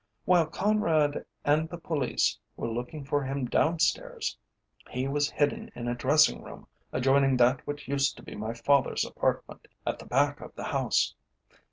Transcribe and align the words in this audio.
While 0.25 0.47
Conrad 0.47 1.25
and 1.45 1.69
the 1.69 1.77
police 1.77 2.39
were 2.57 2.67
looking 2.71 3.05
for 3.05 3.23
him 3.23 3.45
downstairs, 3.45 4.35
he 4.89 5.07
was 5.07 5.29
hidden 5.29 5.69
in 5.75 5.87
a 5.87 5.93
dressing 5.93 6.41
room 6.41 6.65
adjoining 6.91 7.37
that 7.37 7.67
which 7.67 7.87
used 7.87 8.17
to 8.17 8.23
be 8.23 8.33
my 8.33 8.55
father's 8.55 9.05
apartment, 9.05 9.67
at 9.85 9.99
the 9.99 10.07
back 10.07 10.41
of 10.41 10.55
the 10.55 10.63
house. 10.63 11.13